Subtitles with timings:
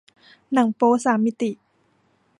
[0.53, 1.51] หนังโป๊สามมิติ